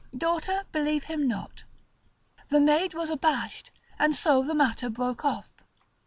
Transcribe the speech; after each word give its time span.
daughter 0.17 0.63
believe 0.71 1.03
him 1.03 1.27
not: 1.27 1.63
the 2.47 2.59
maid 2.59 2.95
was 2.95 3.11
abashed, 3.11 3.69
and 3.99 4.15
so 4.15 4.41
the 4.41 4.55
matter 4.55 4.89
broke 4.89 5.23
off. 5.23 5.51